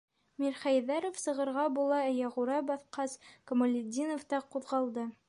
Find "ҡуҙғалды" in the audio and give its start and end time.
4.57-5.11